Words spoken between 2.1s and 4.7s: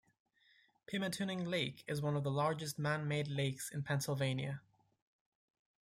of the largest man-made lakes in Pennsylvania.